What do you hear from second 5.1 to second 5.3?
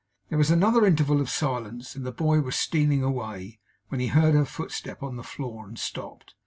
the